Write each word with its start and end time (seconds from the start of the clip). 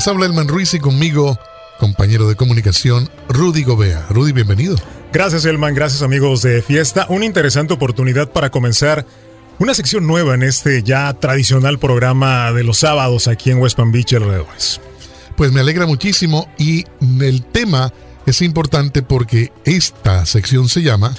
Les 0.00 0.08
habla 0.08 0.24
Elman 0.24 0.48
Ruiz 0.48 0.72
y 0.72 0.78
conmigo, 0.78 1.38
compañero 1.78 2.26
de 2.26 2.34
comunicación, 2.34 3.10
Rudy 3.28 3.64
Gobea. 3.64 4.06
Rudy, 4.08 4.32
bienvenido. 4.32 4.76
Gracias, 5.12 5.44
Elman. 5.44 5.74
Gracias, 5.74 6.00
amigos 6.00 6.40
de 6.40 6.62
Fiesta. 6.62 7.04
Una 7.10 7.26
interesante 7.26 7.74
oportunidad 7.74 8.30
para 8.32 8.48
comenzar 8.48 9.04
una 9.58 9.74
sección 9.74 10.06
nueva 10.06 10.32
en 10.32 10.42
este 10.42 10.82
ya 10.82 11.12
tradicional 11.12 11.78
programa 11.78 12.50
de 12.52 12.64
los 12.64 12.78
sábados 12.78 13.28
aquí 13.28 13.50
en 13.50 13.58
West 13.58 13.76
Palm 13.76 13.92
Beach 13.92 14.14
alrededores. 14.14 14.80
Pues 15.36 15.52
me 15.52 15.60
alegra 15.60 15.84
muchísimo 15.84 16.50
y 16.56 16.86
el 17.20 17.44
tema 17.44 17.92
es 18.24 18.40
importante 18.40 19.02
porque 19.02 19.52
esta 19.66 20.24
sección 20.24 20.70
se 20.70 20.80
llama... 20.80 21.14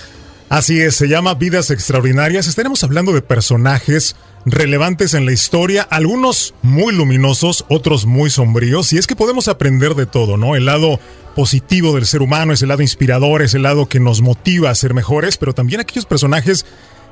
Así 0.52 0.82
es, 0.82 0.98
se 0.98 1.08
llama 1.08 1.36
Vidas 1.36 1.72
Extraordinarias. 1.72 2.46
Estaremos 2.46 2.84
hablando 2.84 3.14
de 3.14 3.22
personajes 3.22 4.18
relevantes 4.46 5.14
en 5.14 5.26
la 5.26 5.32
historia, 5.32 5.88
algunos 5.90 6.54
muy 6.62 6.94
luminosos, 6.94 7.64
otros 7.70 8.06
muy 8.06 8.30
sombríos, 8.30 8.92
y 8.92 8.98
es 8.98 9.08
que 9.08 9.16
podemos 9.16 9.48
aprender 9.48 9.96
de 9.96 10.08
todo, 10.08 10.36
¿no? 10.36 10.58
El 10.58 10.66
lado 10.66 11.00
positivo 11.38 11.96
del 11.96 12.06
ser 12.06 12.22
humano 12.22 12.52
es 12.52 12.62
el 12.62 12.68
lado 12.68 12.82
inspirador, 12.82 13.42
es 13.42 13.54
el 13.54 13.64
lado 13.64 13.88
que 13.88 14.02
nos 14.02 14.20
motiva 14.20 14.70
a 14.70 14.76
ser 14.76 14.94
mejores, 14.94 15.38
pero 15.38 15.54
también 15.54 15.80
aquellos 15.80 16.06
personajes 16.06 16.66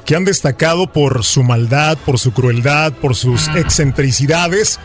que 0.04 0.18
han 0.18 0.26
destacado 0.26 0.92
por 0.92 1.24
su 1.24 1.42
maldad, 1.42 1.98
por 2.06 2.20
su 2.20 2.34
crueldad, 2.34 2.92
por 2.92 3.16
sus 3.16 3.48
excentricidades, 3.56 4.82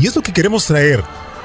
y 0.00 0.08
es 0.08 0.16
lo 0.16 0.22
que 0.22 0.32
queremos 0.32 0.66
traer 0.66 1.04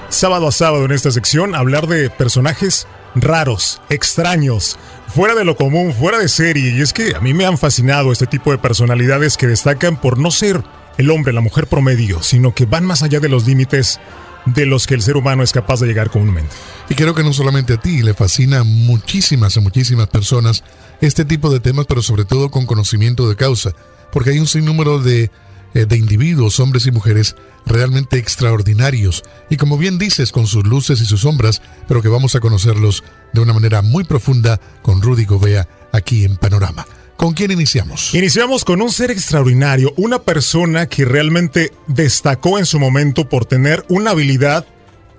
sábado 0.10 0.48
a 0.48 0.52
sábado 0.52 0.86
en 0.86 0.92
esta 0.92 1.12
sección, 1.12 1.54
hablar 1.54 1.86
de 1.86 2.10
personajes 2.10 2.88
raros, 3.14 3.80
extraños, 3.90 4.78
fuera 5.18 5.34
de 5.34 5.46
lo 5.46 5.56
común, 5.56 5.96
fuera 5.96 6.20
de 6.20 6.30
serie. 6.30 6.78
Y 6.78 6.82
es 6.82 6.94
que 6.94 7.16
a 7.16 7.20
mí 7.20 7.34
me 7.34 7.48
han 7.48 7.58
fascinado 7.58 8.12
este 8.12 8.28
tipo 8.28 8.52
de 8.52 8.60
personalidades 8.60 9.36
que 9.36 9.48
destacan 9.48 10.00
por 10.00 10.20
no 10.20 10.30
ser 10.30 10.64
el 11.00 11.10
hombre, 11.10 11.34
la 11.34 11.42
mujer 11.42 11.66
promedio, 11.66 12.22
sino 12.22 12.54
que 12.54 12.68
van 12.68 12.86
más 12.86 13.02
allá 13.02 13.20
de 13.20 13.28
los 13.28 13.48
límites 13.48 14.00
de 14.46 14.68
los 14.68 14.86
que 14.86 14.94
el 14.94 15.02
ser 15.02 15.18
humano 15.18 15.42
es 15.42 15.54
capaz 15.54 15.80
de 15.80 15.88
llegar 15.88 16.12
comúnmente. 16.12 16.56
Y 16.88 16.94
creo 16.94 17.16
que 17.16 17.24
no 17.24 17.34
solamente 17.34 17.74
a 17.74 17.78
ti, 17.78 18.04
le 18.04 18.14
fascina 18.14 18.64
muchísimas, 18.64 19.58
a 19.58 19.62
muchísimas 19.62 20.08
personas 20.08 20.64
este 21.02 21.26
tipo 21.26 21.52
de 21.52 21.62
temas, 21.62 21.88
pero 21.88 22.04
sobre 22.04 22.24
todo 22.24 22.52
con 22.52 22.68
conocimiento 22.68 23.28
de 23.28 23.36
causa, 23.36 23.72
porque 24.12 24.30
hay 24.30 24.40
un 24.40 24.46
sinnúmero 24.46 25.00
de 25.00 25.32
de 25.86 25.98
individuos, 25.98 26.60
hombres 26.60 26.88
y 26.88 26.92
mujeres, 26.92 27.36
realmente 27.66 28.18
extraordinarios, 28.18 29.24
y 29.50 29.58
como 29.58 29.78
bien 29.78 29.98
dices, 29.98 30.32
con 30.32 30.48
sus 30.48 30.66
luces 30.66 31.02
y 31.02 31.06
sus 31.06 31.22
sombras, 31.22 31.62
pero 31.88 32.02
que 32.02 32.10
vamos 32.10 32.36
a 32.36 32.40
conocerlos 32.40 33.04
de 33.34 33.42
una 33.42 33.54
manera 33.54 33.82
muy 33.82 34.04
profunda 34.04 34.60
con 34.82 35.02
Rudy 35.02 35.26
Gobea 35.26 35.68
aquí 35.92 36.26
en 36.26 36.38
Panorama. 36.38 36.86
¿Con 37.18 37.34
quién 37.34 37.52
iniciamos? 37.52 38.14
Iniciamos 38.14 38.64
con 38.64 38.82
un 38.82 38.92
ser 38.92 39.10
extraordinario, 39.10 39.92
una 39.98 40.20
persona 40.20 40.86
que 40.86 41.04
realmente 41.04 41.74
destacó 41.88 42.60
en 42.60 42.66
su 42.66 42.80
momento 42.80 43.28
por 43.28 43.46
tener 43.46 43.84
una 43.90 44.12
habilidad 44.12 44.66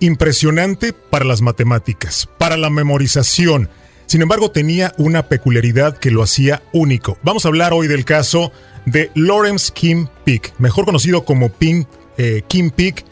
impresionante 0.01 0.93
para 0.93 1.25
las 1.25 1.43
matemáticas, 1.43 2.29
para 2.39 2.57
la 2.57 2.71
memorización. 2.71 3.69
Sin 4.09 4.23
embargo, 4.23 4.51
tenía 4.51 4.95
una 4.97 5.29
peculiaridad 5.29 5.99
que 5.99 6.11
lo 6.11 6.23
hacía 6.23 6.63
único. 6.73 7.19
Vamos 7.23 7.45
a 7.45 7.49
hablar 7.49 7.75
hoy 7.75 7.89
del 7.89 8.07
caso 8.07 8.53
de 8.87 9.11
Lawrence 9.15 9.71
Kim 9.75 10.09
Peek, 10.25 10.55
mejor 10.59 10.87
conocido 10.87 11.27
como 11.27 11.51
Pink, 11.51 11.87
eh, 12.17 12.41
Kim 12.49 12.71
Peek, 12.71 13.05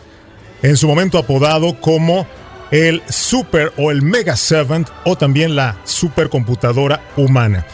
en 0.62 0.78
su 0.78 0.88
momento 0.88 1.19
apodado 1.19 1.78
como 1.83 2.27
el 2.70 3.03
Super 3.11 3.75
o 3.77 3.91
el 3.91 4.00
Mega 4.00 4.36
Servant 4.36 4.88
o 5.05 5.19
también 5.19 5.55
la 5.55 5.78
supercomputadora 5.84 7.03
humana. 7.19 7.66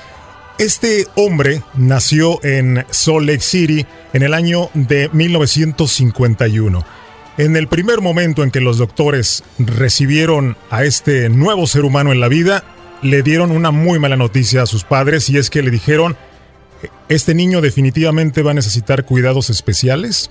Este 0.59 1.07
hombre 1.15 1.63
nació 1.75 2.45
en 2.45 2.85
Salt 2.91 3.29
Lake 3.29 3.41
City 3.41 3.87
en 4.15 4.25
el 4.25 4.35
año 4.35 4.69
de 4.75 5.09
1951. 5.13 6.85
En 7.39 7.57
el 7.57 7.69
primer 7.69 8.01
momento 8.01 8.43
en 8.43 8.51
que 8.51 8.61
los 8.61 8.79
doctores 8.79 9.45
recibieron 9.61 10.57
a 10.71 10.83
este 10.83 11.29
nuevo 11.29 11.69
ser 11.69 11.85
humano 11.85 12.11
en 12.11 12.19
la 12.19 12.27
vida, 12.27 12.65
le 13.03 13.23
dieron 13.23 13.51
una 13.51 13.71
muy 13.71 13.99
mala 13.99 14.17
noticia 14.17 14.63
a 14.63 14.67
sus 14.67 14.85
padres 14.85 15.29
y 15.29 15.39
es 15.39 15.51
que 15.51 15.63
le 15.63 15.71
dijeron 15.71 16.17
este 17.09 17.35
niño 17.35 17.61
definitivamente 17.61 18.43
va 18.43 18.53
a 18.53 18.55
necesitar 18.55 19.05
cuidados 19.05 19.51
especiales. 19.51 20.31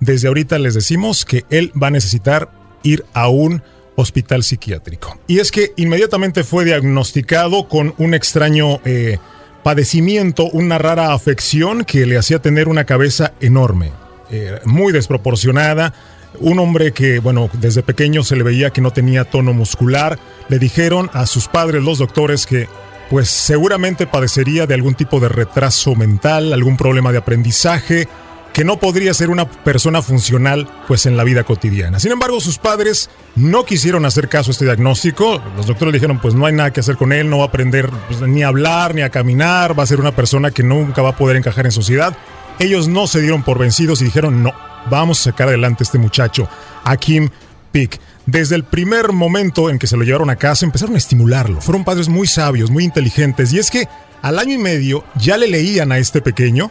Desde 0.00 0.28
ahorita 0.28 0.58
les 0.58 0.74
decimos 0.74 1.24
que 1.24 1.44
él 1.50 1.72
va 1.80 1.88
a 1.88 1.90
necesitar 1.90 2.50
ir 2.82 3.04
a 3.12 3.28
un 3.28 3.62
hospital 3.96 4.42
psiquiátrico. 4.42 5.18
Y 5.26 5.40
es 5.40 5.50
que 5.50 5.72
inmediatamente 5.76 6.42
fue 6.42 6.64
diagnosticado 6.64 7.68
con 7.68 7.94
un 7.98 8.14
extraño 8.14 8.80
eh, 8.84 9.18
padecimiento, 9.62 10.46
una 10.46 10.78
rara 10.78 11.12
afección 11.12 11.84
que 11.84 12.06
le 12.06 12.16
hacía 12.16 12.40
tener 12.40 12.68
una 12.68 12.84
cabeza 12.84 13.34
enorme, 13.40 13.92
eh, 14.30 14.58
muy 14.64 14.92
desproporcionada. 14.92 15.92
Un 16.38 16.58
hombre 16.58 16.92
que, 16.92 17.18
bueno, 17.18 17.50
desde 17.52 17.82
pequeño 17.82 18.22
se 18.22 18.36
le 18.36 18.44
veía 18.44 18.70
que 18.70 18.80
no 18.80 18.92
tenía 18.92 19.24
tono 19.24 19.52
muscular. 19.52 20.18
Le 20.48 20.58
dijeron 20.58 21.10
a 21.12 21.26
sus 21.26 21.48
padres, 21.48 21.82
los 21.82 21.98
doctores, 21.98 22.46
que 22.46 22.68
pues 23.10 23.28
seguramente 23.28 24.06
padecería 24.06 24.66
de 24.66 24.74
algún 24.74 24.94
tipo 24.94 25.18
de 25.18 25.28
retraso 25.28 25.96
mental, 25.96 26.52
algún 26.52 26.76
problema 26.76 27.10
de 27.10 27.18
aprendizaje, 27.18 28.06
que 28.52 28.64
no 28.64 28.78
podría 28.78 29.12
ser 29.14 29.30
una 29.30 29.50
persona 29.50 30.00
funcional 30.00 30.68
pues 30.86 31.06
en 31.06 31.16
la 31.16 31.24
vida 31.24 31.44
cotidiana. 31.44 31.98
Sin 31.98 32.12
embargo, 32.12 32.40
sus 32.40 32.58
padres 32.58 33.10
no 33.34 33.64
quisieron 33.64 34.04
hacer 34.04 34.28
caso 34.28 34.50
a 34.50 34.52
este 34.52 34.64
diagnóstico. 34.64 35.42
Los 35.56 35.66
doctores 35.66 35.92
dijeron, 35.92 36.20
pues 36.20 36.34
no 36.34 36.46
hay 36.46 36.52
nada 36.52 36.72
que 36.72 36.80
hacer 36.80 36.96
con 36.96 37.12
él, 37.12 37.28
no 37.28 37.38
va 37.38 37.44
a 37.44 37.48
aprender 37.48 37.90
pues, 38.08 38.20
ni 38.22 38.42
a 38.42 38.48
hablar, 38.48 38.94
ni 38.94 39.02
a 39.02 39.10
caminar, 39.10 39.78
va 39.78 39.82
a 39.82 39.86
ser 39.86 40.00
una 40.00 40.14
persona 40.14 40.50
que 40.52 40.62
nunca 40.62 41.02
va 41.02 41.10
a 41.10 41.16
poder 41.16 41.36
encajar 41.36 41.66
en 41.66 41.72
sociedad. 41.72 42.16
Ellos 42.60 42.88
no 42.88 43.06
se 43.06 43.20
dieron 43.20 43.42
por 43.42 43.58
vencidos 43.58 44.02
y 44.02 44.04
dijeron, 44.04 44.42
no, 44.42 44.52
vamos 44.90 45.20
a 45.20 45.30
sacar 45.30 45.48
adelante 45.48 45.82
a 45.82 45.86
este 45.86 45.98
muchacho, 45.98 46.46
a 46.84 46.96
Kim 46.96 47.30
Pick 47.72 47.98
desde 48.26 48.54
el 48.54 48.64
primer 48.64 49.12
momento 49.12 49.70
en 49.70 49.78
que 49.78 49.86
se 49.86 49.96
lo 49.96 50.04
llevaron 50.04 50.30
a 50.30 50.36
casa, 50.36 50.64
empezaron 50.64 50.94
a 50.94 50.98
estimularlo. 50.98 51.60
Fueron 51.60 51.84
padres 51.84 52.08
muy 52.08 52.26
sabios, 52.26 52.70
muy 52.70 52.84
inteligentes. 52.84 53.52
Y 53.52 53.58
es 53.58 53.70
que 53.70 53.88
al 54.22 54.38
año 54.38 54.54
y 54.54 54.58
medio 54.58 55.04
ya 55.16 55.36
le 55.36 55.48
leían 55.48 55.90
a 55.90 55.98
este 55.98 56.20
pequeño 56.20 56.70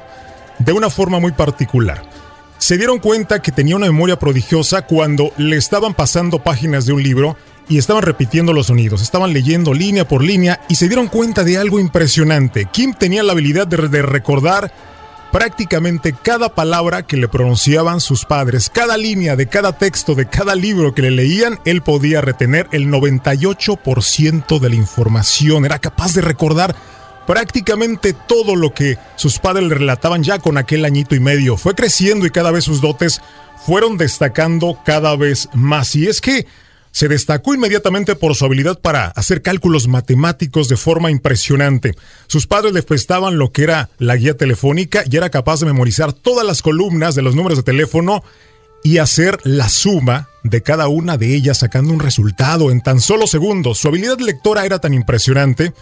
de 0.59 0.73
una 0.73 0.89
forma 0.89 1.19
muy 1.19 1.31
particular. 1.31 2.03
Se 2.59 2.77
dieron 2.77 2.99
cuenta 2.99 3.41
que 3.41 3.51
tenía 3.51 3.75
una 3.75 3.87
memoria 3.87 4.19
prodigiosa 4.19 4.83
cuando 4.83 5.33
le 5.37 5.57
estaban 5.57 5.93
pasando 5.95 6.43
páginas 6.43 6.85
de 6.85 6.93
un 6.93 7.01
libro 7.01 7.35
y 7.67 7.77
estaban 7.77 8.03
repitiendo 8.03 8.53
los 8.53 8.67
sonidos, 8.67 9.01
estaban 9.01 9.33
leyendo 9.33 9.73
línea 9.73 10.07
por 10.07 10.23
línea 10.23 10.61
y 10.69 10.75
se 10.75 10.87
dieron 10.87 11.07
cuenta 11.07 11.43
de 11.43 11.57
algo 11.57 11.79
impresionante. 11.79 12.67
Kim 12.71 12.93
tenía 12.93 13.23
la 13.23 13.31
habilidad 13.31 13.67
de, 13.67 13.87
de 13.87 14.01
recordar 14.01 14.71
prácticamente 15.31 16.13
cada 16.13 16.49
palabra 16.49 17.03
que 17.03 17.17
le 17.17 17.27
pronunciaban 17.27 17.99
sus 17.99 18.25
padres, 18.25 18.69
cada 18.69 18.97
línea 18.97 19.35
de 19.35 19.47
cada 19.47 19.73
texto, 19.73 20.15
de 20.15 20.27
cada 20.27 20.55
libro 20.55 20.93
que 20.93 21.03
le 21.03 21.11
leían, 21.11 21.59
él 21.65 21.81
podía 21.81 22.21
retener 22.21 22.67
el 22.71 22.87
98% 22.87 24.59
de 24.59 24.69
la 24.69 24.75
información, 24.75 25.65
era 25.65 25.79
capaz 25.79 26.13
de 26.13 26.21
recordar 26.21 26.75
prácticamente 27.27 28.13
todo 28.13 28.55
lo 28.55 28.73
que 28.73 28.97
sus 29.15 29.37
padres 29.37 29.67
le 29.67 29.75
relataban 29.75 30.23
ya 30.23 30.39
con 30.39 30.57
aquel 30.57 30.83
añito 30.83 31.13
y 31.13 31.19
medio. 31.19 31.57
Fue 31.57 31.75
creciendo 31.75 32.25
y 32.25 32.31
cada 32.31 32.49
vez 32.49 32.63
sus 32.63 32.81
dotes 32.81 33.21
fueron 33.65 33.97
destacando 33.97 34.79
cada 34.83 35.15
vez 35.15 35.47
más. 35.53 35.95
Y 35.95 36.07
es 36.07 36.21
que 36.21 36.47
se 36.91 37.07
destacó 37.07 37.53
inmediatamente 37.53 38.15
por 38.15 38.35
su 38.35 38.45
habilidad 38.45 38.79
para 38.79 39.07
hacer 39.07 39.41
cálculos 39.41 39.87
matemáticos 39.87 40.69
de 40.69 40.77
forma 40.77 41.11
impresionante. 41.11 41.95
Sus 42.27 42.47
padres 42.47 42.73
le 42.73 42.83
prestaban 42.83 43.37
lo 43.37 43.51
que 43.51 43.63
era 43.63 43.89
la 43.97 44.15
guía 44.15 44.35
telefónica 44.35 45.03
y 45.09 45.15
era 45.17 45.29
capaz 45.29 45.59
de 45.59 45.67
memorizar 45.67 46.13
todas 46.13 46.45
las 46.45 46.61
columnas 46.61 47.15
de 47.15 47.21
los 47.21 47.35
números 47.35 47.57
de 47.57 47.63
teléfono 47.63 48.23
y 48.83 48.97
hacer 48.97 49.39
la 49.43 49.69
suma 49.69 50.29
de 50.43 50.61
cada 50.61 50.87
una 50.87 51.17
de 51.17 51.35
ellas 51.35 51.59
sacando 51.59 51.93
un 51.93 51.99
resultado 51.99 52.71
en 52.71 52.81
tan 52.81 53.01
solo 53.01 53.27
segundos. 53.27 53.77
Su 53.77 53.89
habilidad 53.89 54.19
lectora 54.19 54.65
era 54.65 54.79
tan 54.79 54.93
impresionante 54.93 55.73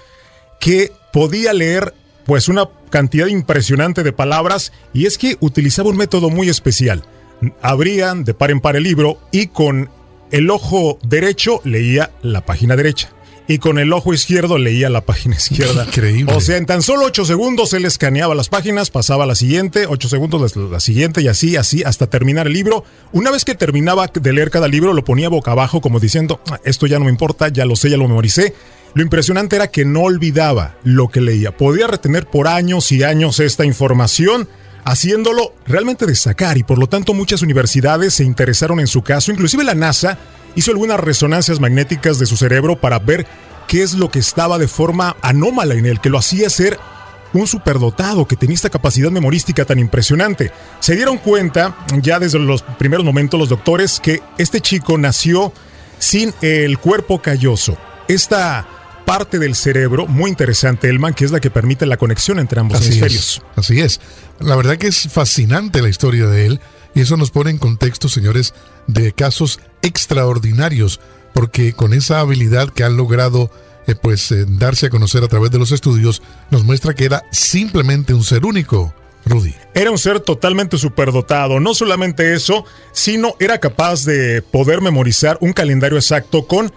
que 0.60 0.92
podía 1.14 1.54
leer 1.54 1.94
pues 2.26 2.50
una 2.50 2.68
cantidad 2.90 3.28
impresionante 3.28 4.04
de 4.04 4.12
palabras 4.12 4.74
y 4.94 5.06
es 5.06 5.18
que 5.18 5.38
utilizaba 5.40 5.90
un 5.90 5.98
método 5.98 6.30
muy 6.30 6.50
especial. 6.50 7.04
Abrían 7.62 8.24
de 8.24 8.34
par 8.34 8.52
en 8.52 8.60
par 8.60 8.76
el 8.76 8.84
libro 8.84 9.20
y 9.32 9.48
con 9.48 9.90
el 10.32 10.50
ojo 10.50 11.00
derecho 11.04 11.62
leía 11.64 12.12
la 12.22 12.46
página 12.46 12.76
derecha 12.76 13.10
y 13.48 13.60
con 13.60 13.80
el 13.80 13.94
ojo 13.94 14.14
izquierdo 14.14 14.58
leía 14.58 14.90
la 14.90 15.02
página 15.02 15.36
izquierda. 15.38 15.86
Increíble. 15.86 16.34
O 16.36 16.42
sea, 16.42 16.58
en 16.58 16.66
tan 16.66 16.82
solo 16.82 17.06
ocho 17.06 17.26
segundos 17.26 17.74
él 17.74 17.86
escaneaba 17.86 18.36
las 18.36 18.50
páginas, 18.50 18.90
pasaba 18.90 19.24
a 19.24 19.28
la 19.28 19.36
siguiente, 19.36 19.88
ocho 19.88 20.10
segundos 20.10 20.56
la 20.56 20.80
siguiente 20.80 21.22
y 21.22 21.28
así, 21.28 21.56
así, 21.56 21.84
hasta 21.84 22.08
terminar 22.08 22.48
el 22.48 22.54
libro. 22.54 22.84
Una 23.14 23.32
vez 23.32 23.46
que 23.46 23.56
terminaba 23.56 24.08
de 24.08 24.34
leer 24.34 24.52
cada 24.52 24.68
libro, 24.68 24.94
lo 24.94 25.04
ponía 25.04 25.30
boca 25.30 25.52
abajo 25.52 25.82
como 25.82 26.00
diciendo, 26.00 26.42
ah, 26.52 26.60
esto 26.64 26.88
ya 26.88 27.00
no 27.00 27.06
me 27.06 27.12
importa, 27.12 27.48
ya 27.48 27.66
lo 27.66 27.76
sé, 27.76 27.90
ya 27.90 27.98
lo 27.98 28.08
memoricé. 28.08 28.54
Lo 28.94 29.04
impresionante 29.04 29.56
era 29.56 29.68
que 29.68 29.86
no 29.86 30.02
olvidaba 30.02 30.78
lo 30.84 31.10
que 31.10 31.22
leía. 31.22 31.56
Podía 31.56 31.88
retener 31.88 32.26
por 32.26 32.48
años 32.48 32.92
y 32.92 33.04
años 33.04 33.40
esta 33.40 33.66
información 33.66 34.48
haciéndolo 34.88 35.54
realmente 35.66 36.06
destacar 36.06 36.58
y 36.58 36.64
por 36.64 36.80
lo 36.80 36.88
tanto 36.88 37.14
muchas 37.14 37.42
universidades 37.42 38.14
se 38.14 38.24
interesaron 38.24 38.80
en 38.80 38.88
su 38.88 39.02
caso, 39.02 39.34
inclusive 39.34 39.66
la 39.66 39.76
NASA 39.76 40.18
hizo 40.56 40.72
algunas 40.72 40.98
resonancias 40.98 41.60
magnéticas 41.60 42.20
de 42.20 42.26
su 42.26 42.38
cerebro 42.38 42.80
para 42.80 42.98
ver 42.98 43.28
qué 43.68 43.84
es 43.84 43.96
lo 43.96 44.10
que 44.10 44.20
estaba 44.20 44.58
de 44.58 44.70
forma 44.70 45.18
anómala 45.22 45.74
en 45.74 45.86
él, 45.86 46.00
que 46.00 46.10
lo 46.10 46.18
hacía 46.18 46.50
ser 46.50 46.80
un 47.34 47.48
superdotado 47.48 48.30
que 48.30 48.38
tenía 48.38 48.56
esta 48.56 48.70
capacidad 48.70 49.12
memorística 49.12 49.66
tan 49.66 49.78
impresionante. 49.78 50.54
Se 50.80 50.96
dieron 50.96 51.18
cuenta 51.18 51.76
ya 52.02 52.18
desde 52.18 52.40
los 52.40 52.62
primeros 52.62 53.06
momentos 53.06 53.38
los 53.38 53.50
doctores 53.50 54.00
que 54.00 54.22
este 54.38 54.62
chico 54.62 54.98
nació 54.98 55.52
sin 56.00 56.34
el 56.42 56.78
cuerpo 56.78 57.22
calloso. 57.22 57.78
Esta 58.08 58.66
parte 59.08 59.40
del 59.40 59.56
cerebro 59.56 60.06
muy 60.06 60.30
interesante, 60.30 60.90
Elman, 60.90 61.14
que 61.14 61.24
es 61.24 61.32
la 61.32 61.40
que 61.40 61.50
permite 61.50 61.86
la 61.86 61.96
conexión 61.96 62.40
entre 62.40 62.60
ambos 62.60 62.80
Así 62.80 62.88
hemisferios. 62.88 63.38
es, 63.38 63.58
así 63.58 63.80
es. 63.80 64.02
La 64.42 64.58
verdad 64.58 64.76
que 64.76 64.88
es 64.88 65.08
fascinante 65.10 65.82
la 65.82 65.88
historia 65.88 66.28
de 66.28 66.46
él 66.46 66.60
y 66.94 67.00
eso 67.00 67.16
nos 67.16 67.32
pone 67.32 67.50
en 67.50 67.58
contexto, 67.58 68.10
señores, 68.10 68.54
de 68.86 69.14
casos 69.14 69.62
extraordinarios, 69.82 71.00
porque 71.34 71.72
con 71.72 71.94
esa 71.94 72.20
habilidad 72.20 72.70
que 72.70 72.84
han 72.84 72.98
logrado 72.98 73.50
eh, 73.88 73.96
pues 73.96 74.30
eh, 74.34 74.44
darse 74.46 74.88
a 74.88 74.90
conocer 74.90 75.24
a 75.24 75.30
través 75.30 75.52
de 75.52 75.60
los 75.60 75.72
estudios, 75.72 76.22
nos 76.52 76.66
muestra 76.66 76.94
que 76.94 77.06
era 77.06 77.24
simplemente 77.32 78.14
un 78.14 78.26
ser 78.26 78.46
único. 78.46 78.94
Rudy. 79.24 79.56
Era 79.74 79.90
un 79.90 79.98
ser 79.98 80.20
totalmente 80.20 80.78
superdotado. 80.78 81.62
No 81.62 81.74
solamente 81.74 82.34
eso, 82.34 82.66
sino 82.92 83.36
era 83.40 83.60
capaz 83.60 84.04
de 84.04 84.42
poder 84.42 84.82
memorizar 84.82 85.38
un 85.40 85.54
calendario 85.54 85.98
exacto 85.98 86.46
con 86.46 86.74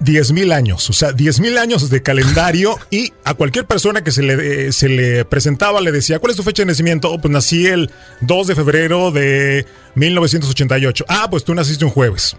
10.000 0.00 0.52
años, 0.52 0.90
o 0.90 0.92
sea, 0.92 1.12
10.000 1.12 1.58
años 1.58 1.88
de 1.88 2.02
calendario 2.02 2.78
y 2.90 3.12
a 3.24 3.34
cualquier 3.34 3.66
persona 3.66 4.02
que 4.02 4.10
se 4.10 4.22
le, 4.22 4.66
eh, 4.66 4.72
se 4.72 4.88
le 4.88 5.24
presentaba 5.24 5.80
le 5.80 5.92
decía, 5.92 6.18
¿cuál 6.18 6.30
es 6.30 6.36
tu 6.36 6.42
fecha 6.42 6.62
de 6.62 6.66
nacimiento? 6.66 7.10
Oh, 7.10 7.20
pues 7.20 7.32
nací 7.32 7.66
el 7.66 7.90
2 8.20 8.46
de 8.48 8.54
febrero 8.54 9.10
de 9.10 9.66
1988. 9.94 11.04
Ah, 11.08 11.28
pues 11.30 11.44
tú 11.44 11.54
naciste 11.54 11.84
un 11.84 11.90
jueves. 11.90 12.36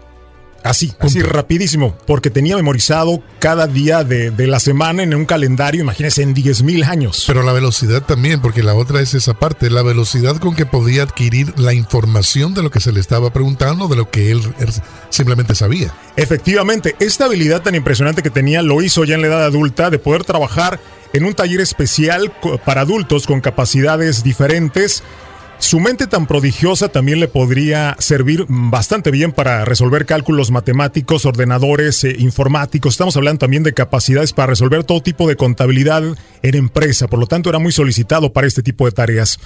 Así, 0.66 0.92
así 0.98 1.22
rapidísimo, 1.22 1.96
porque 2.06 2.30
tenía 2.30 2.56
memorizado 2.56 3.22
cada 3.38 3.66
día 3.66 4.04
de, 4.04 4.30
de 4.30 4.46
la 4.46 4.60
semana 4.60 5.02
en 5.02 5.14
un 5.14 5.24
calendario, 5.24 5.80
imagínense, 5.80 6.22
en 6.22 6.34
10.000 6.34 6.84
años. 6.86 7.24
Pero 7.26 7.42
la 7.42 7.52
velocidad 7.52 8.02
también, 8.02 8.40
porque 8.40 8.62
la 8.62 8.74
otra 8.74 9.00
es 9.00 9.14
esa 9.14 9.34
parte, 9.34 9.70
la 9.70 9.82
velocidad 9.82 10.36
con 10.38 10.54
que 10.54 10.66
podía 10.66 11.04
adquirir 11.04 11.58
la 11.58 11.72
información 11.72 12.54
de 12.54 12.62
lo 12.62 12.70
que 12.70 12.80
se 12.80 12.92
le 12.92 13.00
estaba 13.00 13.32
preguntando, 13.32 13.88
de 13.88 13.96
lo 13.96 14.10
que 14.10 14.30
él, 14.30 14.40
él 14.58 14.72
simplemente 15.10 15.54
sabía. 15.54 15.94
Efectivamente, 16.16 16.96
esta 16.98 17.26
habilidad 17.26 17.62
tan 17.62 17.74
impresionante 17.74 18.22
que 18.22 18.30
tenía 18.30 18.62
lo 18.62 18.82
hizo 18.82 19.04
ya 19.04 19.14
en 19.14 19.22
la 19.22 19.28
edad 19.28 19.44
adulta 19.44 19.90
de 19.90 19.98
poder 19.98 20.24
trabajar 20.24 20.80
en 21.12 21.24
un 21.24 21.34
taller 21.34 21.60
especial 21.60 22.32
para 22.64 22.82
adultos 22.82 23.26
con 23.26 23.40
capacidades 23.40 24.22
diferentes. 24.22 25.02
Su 25.58 25.80
mente 25.80 26.06
tan 26.06 26.26
prodigiosa 26.26 26.88
también 26.90 27.18
le 27.18 27.28
podría 27.28 27.96
servir 27.98 28.44
bastante 28.48 29.10
bien 29.10 29.32
para 29.32 29.64
resolver 29.64 30.04
cálculos 30.04 30.50
matemáticos, 30.50 31.24
ordenadores, 31.24 32.04
eh, 32.04 32.14
informáticos. 32.18 32.94
Estamos 32.94 33.16
hablando 33.16 33.40
también 33.40 33.62
de 33.62 33.72
capacidades 33.72 34.32
para 34.32 34.48
resolver 34.48 34.84
todo 34.84 35.02
tipo 35.02 35.26
de 35.26 35.36
contabilidad 35.36 36.02
en 36.42 36.54
empresa. 36.54 37.08
Por 37.08 37.18
lo 37.18 37.26
tanto, 37.26 37.48
era 37.48 37.58
muy 37.58 37.72
solicitado 37.72 38.32
para 38.32 38.46
este 38.46 38.62
tipo 38.62 38.84
de 38.84 38.92
tareas. 38.92 39.40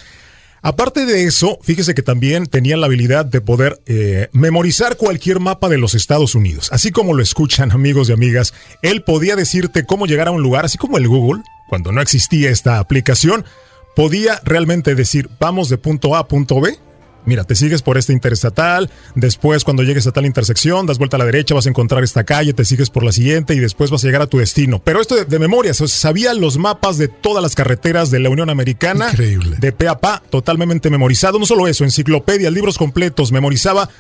Aparte 0.62 1.06
de 1.06 1.24
eso, 1.24 1.58
fíjese 1.62 1.94
que 1.94 2.02
también 2.02 2.46
tenía 2.46 2.76
la 2.76 2.86
habilidad 2.86 3.24
de 3.24 3.40
poder 3.40 3.80
eh, 3.86 4.28
memorizar 4.32 4.96
cualquier 4.96 5.40
mapa 5.40 5.68
de 5.68 5.78
los 5.78 5.94
Estados 5.94 6.34
Unidos. 6.34 6.68
Así 6.72 6.90
como 6.90 7.14
lo 7.14 7.22
escuchan 7.22 7.70
amigos 7.72 8.10
y 8.10 8.12
amigas, 8.12 8.52
él 8.82 9.02
podía 9.02 9.36
decirte 9.36 9.86
cómo 9.86 10.06
llegar 10.06 10.28
a 10.28 10.32
un 10.32 10.42
lugar, 10.42 10.64
así 10.64 10.76
como 10.76 10.98
el 10.98 11.08
Google, 11.08 11.42
cuando 11.68 11.92
no 11.92 12.02
existía 12.02 12.50
esta 12.50 12.78
aplicación, 12.78 13.44
podía 13.94 14.40
realmente 14.44 14.94
decir, 14.94 15.28
vamos 15.38 15.69
de 15.69 15.78
punto 15.78 16.14
A 16.16 16.20
a 16.20 16.28
punto 16.28 16.60
B. 16.60 16.76
Mira, 17.26 17.44
te 17.44 17.54
sigues 17.54 17.82
por 17.82 17.98
esta 17.98 18.14
interestatal, 18.14 18.90
después 19.14 19.62
cuando 19.62 19.82
llegues 19.82 20.06
a 20.06 20.10
tal 20.10 20.25
intersección, 20.25 20.87
das 20.87 20.96
vuelta 20.96 21.16
a 21.16 21.19
la 21.19 21.26
derecha, 21.26 21.54
vas 21.54 21.66
a 21.66 21.69
encontrar 21.69 22.02
esta 22.02 22.25
calle, 22.25 22.54
te 22.54 22.64
sigues 22.64 22.88
por 22.88 23.04
la 23.04 23.12
siguiente 23.12 23.54
y 23.54 23.58
después 23.58 23.90
vas 23.90 24.02
a 24.02 24.06
llegar 24.06 24.22
a 24.22 24.26
tu 24.26 24.38
destino. 24.38 24.78
Pero 24.82 25.02
esto 25.02 25.16
de, 25.16 25.26
de 25.26 25.38
memoria, 25.38 25.72
o 25.72 25.75
sea, 25.75 25.87
sabía 25.87 26.32
los 26.32 26.56
mapas 26.56 26.96
de 26.96 27.08
todas 27.08 27.42
las 27.42 27.54
carreteras 27.54 28.10
de 28.10 28.20
la 28.20 28.31
Unión 28.31 28.48
Americana, 28.48 29.10
Increíble. 29.10 29.58
de 29.60 29.70
pe 29.70 29.87
a 29.87 29.98
pa, 29.98 30.22
totalmente 30.31 30.88
memorizado. 30.88 31.38
No 31.38 31.44
solo 31.44 31.69
eso, 31.69 31.84
enciclopedias, 31.84 32.54
libros 32.54 32.78
completos, 32.78 33.32
memorizaba 33.32 33.90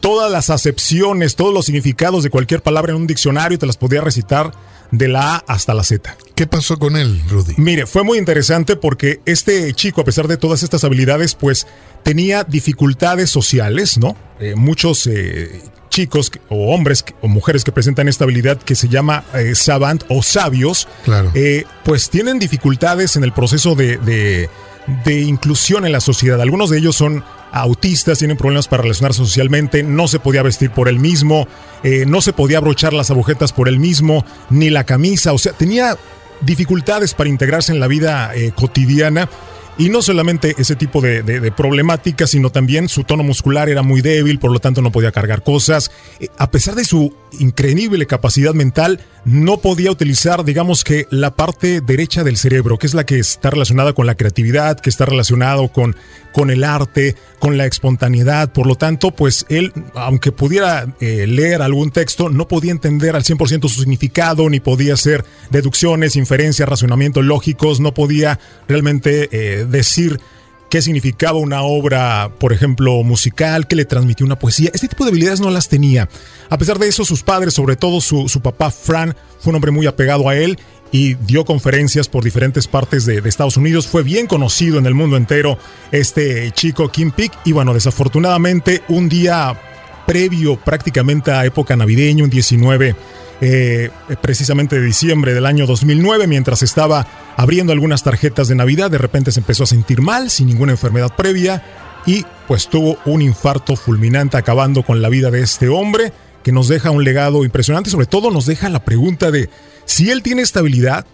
todas 0.00 0.30
las 0.30 0.50
acepciones, 0.50 1.36
todos 1.36 1.52
los 1.54 1.66
significados 1.66 2.22
de 2.22 2.30
cualquier 2.30 2.62
palabra 2.62 2.92
en 2.92 2.98
un 2.98 3.06
diccionario 3.06 3.56
y 3.56 3.58
te 3.58 3.66
las 3.66 3.76
podía 3.76 4.00
recitar 4.00 4.52
de 4.92 5.08
la 5.08 5.34
A 5.36 5.44
hasta 5.48 5.74
la 5.74 5.82
Z. 5.82 6.16
¿Qué 6.36 6.46
pasó 6.46 6.78
con 6.78 6.96
él, 6.96 7.20
Rudy? 7.28 7.54
Mire, 7.56 7.86
fue 7.86 8.04
muy 8.04 8.18
interesante 8.18 8.76
porque 8.76 9.20
este 9.26 9.72
chico, 9.74 10.00
a 10.00 10.04
pesar 10.04 10.28
de 10.28 10.36
todas 10.36 10.62
estas 10.62 10.84
habilidades, 10.84 11.34
pues 11.34 11.66
tenía 12.04 12.44
dificultades 12.44 13.30
sociales, 13.30 13.98
¿no? 13.98 14.16
Eh, 14.38 14.54
muchos 14.54 15.06
eh, 15.08 15.60
chicos 15.88 16.30
o 16.50 16.72
hombres 16.72 17.04
o 17.20 17.26
mujeres 17.28 17.64
que 17.64 17.72
presentan 17.72 18.06
esta 18.06 18.24
habilidad 18.24 18.58
que 18.58 18.76
se 18.76 18.88
llama 18.88 19.24
eh, 19.34 19.54
savant 19.56 20.04
o 20.08 20.22
sabios, 20.22 20.86
Claro. 21.04 21.32
pues 21.84 22.08
tienen 22.10 22.38
dificultades 22.38 23.16
en 23.16 23.24
el 23.24 23.32
proceso 23.32 23.74
de, 23.74 23.96
de- 23.98 24.48
de 25.04 25.20
inclusión 25.20 25.84
en 25.84 25.90
la 25.90 26.00
sociedad. 26.00 26.40
Algunos 26.40 26.70
de 26.70 26.78
ellos 26.78 26.94
son 26.94 27.24
autistas, 27.52 28.18
tienen 28.18 28.36
problemas 28.36 28.68
para 28.68 28.82
relacionarse 28.82 29.18
socialmente, 29.18 29.82
no 29.82 30.08
se 30.08 30.18
podía 30.18 30.42
vestir 30.42 30.70
por 30.70 30.88
él 30.88 30.98
mismo, 30.98 31.48
eh, 31.82 32.04
no 32.06 32.20
se 32.20 32.32
podía 32.32 32.58
abrochar 32.58 32.92
las 32.92 33.10
agujetas 33.10 33.52
por 33.52 33.68
él 33.68 33.78
mismo, 33.78 34.24
ni 34.50 34.70
la 34.70 34.84
camisa, 34.84 35.32
o 35.32 35.38
sea, 35.38 35.52
tenía 35.52 35.96
dificultades 36.42 37.14
para 37.14 37.30
integrarse 37.30 37.72
en 37.72 37.80
la 37.80 37.86
vida 37.86 38.34
eh, 38.34 38.52
cotidiana. 38.54 39.28
Y 39.78 39.90
no 39.90 40.00
solamente 40.00 40.54
ese 40.56 40.74
tipo 40.74 41.02
de, 41.02 41.52
problemáticas, 41.54 42.30
sino 42.30 42.48
también 42.48 42.88
su 42.88 43.04
tono 43.04 43.22
muscular 43.22 43.68
era 43.68 43.82
muy 43.82 44.00
débil, 44.00 44.38
por 44.38 44.50
lo 44.50 44.58
tanto 44.58 44.80
no 44.80 44.90
podía 44.90 45.12
cargar 45.12 45.42
cosas. 45.42 45.90
Eh, 46.18 46.28
a 46.38 46.50
pesar 46.50 46.76
de 46.76 46.86
su 46.86 47.14
increíble 47.38 48.06
capacidad 48.06 48.54
mental, 48.54 49.00
no 49.26 49.58
podía 49.58 49.90
utilizar, 49.90 50.44
digamos 50.44 50.82
que, 50.82 51.06
la 51.10 51.34
parte 51.34 51.82
derecha 51.82 52.24
del 52.24 52.38
cerebro, 52.38 52.78
que 52.78 52.86
es 52.86 52.94
la 52.94 53.04
que 53.04 53.18
está 53.18 53.50
relacionada 53.50 53.92
con 53.92 54.06
la 54.06 54.14
creatividad, 54.14 54.80
que 54.80 54.88
está 54.88 55.04
relacionado 55.04 55.68
con, 55.68 55.94
con 56.36 56.50
el 56.50 56.64
arte, 56.64 57.16
con 57.38 57.56
la 57.56 57.64
espontaneidad. 57.64 58.52
Por 58.52 58.66
lo 58.66 58.74
tanto, 58.74 59.10
pues 59.10 59.46
él, 59.48 59.72
aunque 59.94 60.32
pudiera 60.32 60.94
eh, 61.00 61.26
leer 61.26 61.62
algún 61.62 61.90
texto, 61.90 62.28
no 62.28 62.46
podía 62.46 62.72
entender 62.72 63.16
al 63.16 63.22
100% 63.22 63.62
su 63.70 63.80
significado, 63.80 64.50
ni 64.50 64.60
podía 64.60 64.92
hacer 64.92 65.24
deducciones, 65.48 66.14
inferencias, 66.14 66.68
razonamientos 66.68 67.24
lógicos, 67.24 67.80
no 67.80 67.94
podía 67.94 68.38
realmente 68.68 69.30
eh, 69.32 69.64
decir 69.64 70.20
qué 70.68 70.82
significaba 70.82 71.38
una 71.38 71.62
obra, 71.62 72.30
por 72.38 72.52
ejemplo, 72.52 73.02
musical, 73.02 73.66
qué 73.66 73.74
le 73.74 73.86
transmitió 73.86 74.26
una 74.26 74.38
poesía. 74.38 74.70
Este 74.74 74.88
tipo 74.88 75.04
de 75.04 75.12
habilidades 75.12 75.40
no 75.40 75.48
las 75.48 75.70
tenía. 75.70 76.06
A 76.50 76.58
pesar 76.58 76.78
de 76.78 76.86
eso, 76.86 77.06
sus 77.06 77.22
padres, 77.22 77.54
sobre 77.54 77.76
todo 77.76 78.02
su, 78.02 78.28
su 78.28 78.42
papá 78.42 78.70
Fran, 78.70 79.16
fue 79.40 79.52
un 79.52 79.56
hombre 79.56 79.70
muy 79.70 79.86
apegado 79.86 80.28
a 80.28 80.36
él 80.36 80.58
y 80.92 81.14
dio 81.14 81.44
conferencias 81.44 82.08
por 82.08 82.24
diferentes 82.24 82.66
partes 82.66 83.06
de, 83.06 83.18
Estados 83.26 83.56
Unidos. 83.56 83.86
Fue 83.86 84.02
bien 84.02 84.26
conocido 84.26 84.78
en 84.78 84.86
el 84.86 84.94
mundo 84.94 85.16
entero 85.16 85.58
este 85.92 86.50
chico 86.52 86.88
Kim 86.90 87.10
Peek. 87.10 87.32
Y 87.44 87.52
bueno, 87.52 87.74
desafortunadamente, 87.74 88.82
un 88.88 89.08
día 89.08 89.58
previo 90.06 90.56
prácticamente 90.56 91.32
a 91.32 91.44
época 91.44 91.76
navideña, 91.76 92.24
un 92.24 92.30
19 92.30 92.94
eh, 93.40 93.90
precisamente 94.22 94.80
de 94.80 94.86
diciembre 94.86 95.34
del 95.34 95.44
año 95.44 95.66
2009, 95.66 96.26
mientras 96.26 96.62
estaba 96.62 97.06
abriendo 97.36 97.72
algunas 97.72 98.02
tarjetas 98.02 98.48
de 98.48 98.54
Navidad, 98.54 98.90
de 98.90 98.98
repente 98.98 99.32
se 99.32 99.40
empezó 99.40 99.64
a 99.64 99.66
sentir 99.66 100.00
mal, 100.00 100.30
sin 100.30 100.46
ninguna 100.46 100.72
enfermedad 100.72 101.12
previa, 101.14 101.62
y 102.06 102.24
pues 102.48 102.68
tuvo 102.68 102.96
un 103.04 103.20
infarto 103.20 103.76
fulminante 103.76 104.36
acabando 104.36 104.82
con 104.84 105.02
la 105.02 105.08
vida 105.08 105.30
de 105.30 105.42
este 105.42 105.68
hombre, 105.68 106.12
que 106.46 106.52
nos 106.52 106.68
deja 106.68 106.92
un 106.92 107.02
legado 107.02 107.44
impresionante, 107.44 107.90
sobre 107.90 108.06
todo 108.06 108.30
nos 108.30 108.46
deja 108.46 108.68
la 108.68 108.84
pregunta 108.84 109.32
de 109.32 109.50
si 109.84 110.12
él 110.12 110.22
tiene 110.22 110.42
estabilidad, 110.42 111.04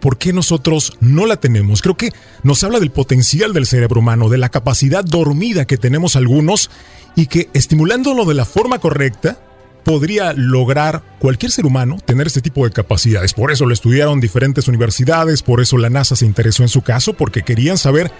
¿por 0.00 0.18
qué 0.18 0.32
nosotros 0.32 0.94
no 0.98 1.26
la 1.26 1.36
tenemos? 1.36 1.80
Creo 1.80 1.96
que 1.96 2.10
nos 2.42 2.64
habla 2.64 2.80
del 2.80 2.90
potencial 2.90 3.52
del 3.52 3.66
cerebro 3.66 4.00
humano, 4.00 4.28
de 4.28 4.36
la 4.36 4.48
capacidad 4.48 5.04
dormida 5.04 5.64
que 5.64 5.76
tenemos 5.76 6.16
algunos 6.16 6.72
y 7.14 7.26
que 7.26 7.48
estimulándolo 7.54 8.24
de 8.24 8.34
la 8.34 8.44
forma 8.44 8.80
correcta 8.80 9.38
podría 9.84 10.32
lograr 10.32 11.04
cualquier 11.20 11.52
ser 11.52 11.66
humano 11.66 11.98
tener 12.04 12.26
este 12.26 12.40
tipo 12.40 12.64
de 12.64 12.72
capacidades. 12.72 13.32
Por 13.32 13.52
eso 13.52 13.66
lo 13.66 13.74
estudiaron 13.74 14.18
diferentes 14.18 14.66
universidades, 14.66 15.44
por 15.44 15.60
eso 15.60 15.78
la 15.78 15.88
NASA 15.88 16.16
se 16.16 16.26
interesó 16.26 16.64
en 16.64 16.68
su 16.68 16.82
caso, 16.82 17.14
porque 17.14 17.44
querían 17.44 17.78
saber 17.78 18.10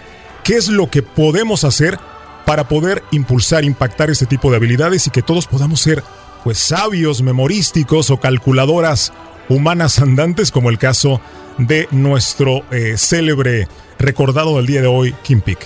qué 0.44 0.54
es 0.54 0.68
lo 0.68 0.88
que 0.88 1.02
podemos 1.02 1.64
hacer 1.64 1.98
para 2.46 2.68
poder 2.68 3.02
impulsar, 3.10 3.64
impactar 3.64 4.08
este 4.08 4.26
tipo 4.26 4.52
de 4.52 4.58
habilidades 4.58 5.08
y 5.08 5.10
que 5.10 5.22
todos 5.22 5.48
podamos 5.48 5.80
ser 5.80 6.04
pues 6.44 6.58
sabios, 6.58 7.22
memorísticos 7.22 8.10
o 8.10 8.20
calculadoras 8.20 9.12
humanas 9.48 9.98
andantes 9.98 10.50
como 10.50 10.70
el 10.70 10.78
caso 10.78 11.20
de 11.58 11.88
nuestro 11.90 12.62
eh, 12.70 12.96
célebre 12.98 13.66
recordado 13.98 14.56
del 14.56 14.66
día 14.66 14.82
de 14.82 14.86
hoy, 14.86 15.14
Kim 15.22 15.40
Peek. 15.40 15.58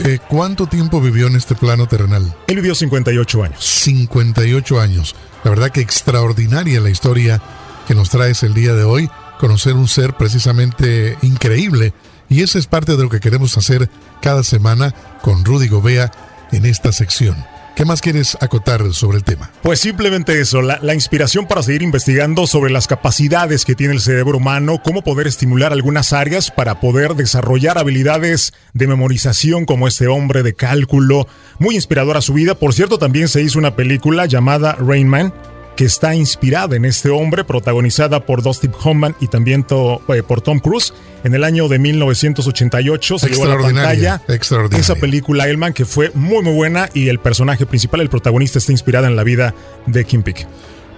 Eh, 0.00 0.18
¿Cuánto 0.28 0.66
tiempo 0.66 1.00
vivió 1.00 1.26
en 1.26 1.36
este 1.36 1.54
plano 1.54 1.86
terrenal? 1.86 2.34
Él 2.46 2.56
vivió 2.56 2.74
58 2.74 3.42
años. 3.44 3.64
58 3.64 4.80
años. 4.80 5.14
La 5.44 5.50
verdad 5.50 5.70
que 5.70 5.80
extraordinaria 5.80 6.80
la 6.80 6.90
historia 6.90 7.40
que 7.86 7.94
nos 7.94 8.10
traes 8.10 8.42
el 8.42 8.54
día 8.54 8.74
de 8.74 8.84
hoy. 8.84 9.10
Conocer 9.40 9.74
un 9.74 9.88
ser 9.88 10.14
precisamente 10.14 11.16
increíble. 11.22 11.92
Y 12.28 12.42
eso 12.42 12.58
es 12.58 12.66
parte 12.66 12.96
de 12.96 13.02
lo 13.02 13.08
que 13.08 13.20
queremos 13.20 13.56
hacer 13.56 13.88
cada 14.20 14.42
semana 14.42 14.94
con 15.22 15.44
Rudy 15.44 15.68
Gobea 15.68 16.12
en 16.52 16.64
esta 16.64 16.92
sección. 16.92 17.36
¿Qué 17.78 17.84
más 17.84 18.00
quieres 18.00 18.36
acotar 18.40 18.92
sobre 18.92 19.18
el 19.18 19.22
tema? 19.22 19.52
Pues 19.62 19.78
simplemente 19.78 20.40
eso, 20.40 20.62
la, 20.62 20.80
la, 20.82 20.94
inspiración 20.94 21.46
para 21.46 21.62
seguir 21.62 21.82
investigando 21.82 22.48
sobre 22.48 22.72
las 22.72 22.88
capacidades 22.88 23.64
que 23.64 23.76
tiene 23.76 23.94
el 23.94 24.00
cerebro 24.00 24.38
humano, 24.38 24.82
cómo 24.82 25.02
poder 25.02 25.28
estimular 25.28 25.72
algunas 25.72 26.12
áreas 26.12 26.50
para 26.50 26.80
poder 26.80 27.14
desarrollar 27.14 27.78
habilidades 27.78 28.52
de 28.72 28.88
memorización 28.88 29.64
como 29.64 29.86
este 29.86 30.08
hombre 30.08 30.42
de 30.42 30.54
cálculo. 30.54 31.28
Muy 31.60 31.76
inspiradora 31.76 32.20
su 32.20 32.32
vida. 32.32 32.56
Por 32.56 32.74
cierto, 32.74 32.98
también 32.98 33.28
se 33.28 33.42
hizo 33.42 33.60
una 33.60 33.76
película 33.76 34.26
llamada 34.26 34.72
Rain 34.72 35.06
Man 35.06 35.32
que 35.78 35.84
está 35.84 36.12
inspirada 36.16 36.74
en 36.74 36.84
este 36.84 37.08
hombre, 37.08 37.44
protagonizada 37.44 38.26
por 38.26 38.42
Dustin 38.42 38.72
Hoffman 38.82 39.14
y 39.20 39.28
también 39.28 39.62
to, 39.62 40.02
eh, 40.08 40.24
por 40.24 40.40
Tom 40.40 40.58
Cruise. 40.58 40.92
En 41.22 41.36
el 41.36 41.44
año 41.44 41.68
de 41.68 41.78
1988 41.78 43.18
se 43.20 43.28
llevó 43.28 43.44
a 43.44 43.48
la 43.54 43.58
pantalla 43.58 44.20
esa 44.26 44.96
película 44.96 45.46
Elman, 45.46 45.72
que 45.72 45.84
fue 45.84 46.10
muy 46.14 46.42
muy 46.42 46.52
buena 46.52 46.90
y 46.94 47.06
el 47.06 47.20
personaje 47.20 47.64
principal, 47.64 48.00
el 48.00 48.08
protagonista, 48.08 48.58
está 48.58 48.72
inspirada 48.72 49.06
en 49.06 49.14
la 49.14 49.22
vida 49.22 49.54
de 49.86 50.04
Kim 50.04 50.24
Peek. 50.24 50.48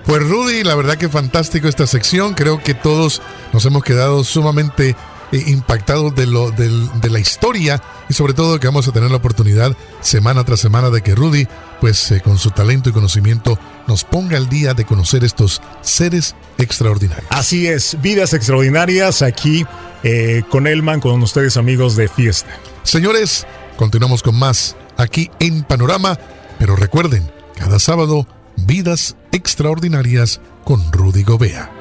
Pues 0.06 0.22
Rudy, 0.22 0.64
la 0.64 0.74
verdad 0.76 0.96
que 0.96 1.10
fantástico 1.10 1.68
esta 1.68 1.86
sección. 1.86 2.32
Creo 2.32 2.62
que 2.62 2.72
todos 2.72 3.20
nos 3.52 3.66
hemos 3.66 3.84
quedado 3.84 4.24
sumamente 4.24 4.96
eh, 5.32 5.44
impactados 5.46 6.14
de, 6.14 6.26
lo, 6.26 6.50
de, 6.50 6.68
de, 7.00 7.10
la 7.10 7.18
historia 7.18 7.82
y 8.08 8.14
sobre 8.14 8.34
todo 8.34 8.58
que 8.58 8.66
vamos 8.66 8.88
a 8.88 8.92
tener 8.92 9.10
la 9.10 9.18
oportunidad 9.18 9.76
semana 10.00 10.44
tras 10.44 10.60
semana 10.60 10.90
de 10.90 11.02
que 11.02 11.14
Rudy, 11.14 11.46
pues 11.80 12.10
eh, 12.10 12.20
con 12.20 12.38
su 12.38 12.50
talento 12.50 12.90
y 12.90 12.92
conocimiento, 12.92 13.58
nos 13.86 14.04
ponga 14.04 14.36
al 14.36 14.48
día 14.48 14.74
de 14.74 14.84
conocer 14.84 15.24
estos 15.24 15.62
seres 15.82 16.34
extraordinarios. 16.58 17.26
Así 17.30 17.66
es, 17.66 17.96
vidas 18.00 18.34
extraordinarias 18.34 19.22
aquí 19.22 19.64
eh, 20.02 20.42
con 20.50 20.66
Elman, 20.66 21.00
con 21.00 21.22
ustedes 21.22 21.56
amigos 21.56 21.96
de 21.96 22.08
fiesta. 22.08 22.50
Señores, 22.82 23.46
continuamos 23.76 24.22
con 24.22 24.38
más 24.38 24.76
aquí 24.96 25.30
en 25.40 25.62
Panorama, 25.62 26.18
pero 26.58 26.76
recuerden, 26.76 27.30
cada 27.56 27.78
sábado, 27.78 28.26
vidas 28.56 29.16
extraordinarias 29.32 30.40
con 30.64 30.92
Rudy 30.92 31.22
Gobea. 31.22 31.79